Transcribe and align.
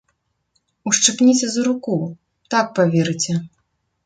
Ушчыпніце 0.91 1.45
за 1.57 1.61
руку, 1.67 1.93
так 2.55 2.65
паверыце. 2.81 3.39